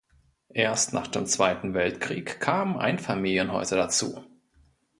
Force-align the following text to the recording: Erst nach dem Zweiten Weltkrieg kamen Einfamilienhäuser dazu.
Erst 0.55 0.93
nach 0.95 1.05
dem 1.05 1.27
Zweiten 1.27 1.75
Weltkrieg 1.75 2.39
kamen 2.39 2.75
Einfamilienhäuser 2.75 3.75
dazu. 3.77 4.23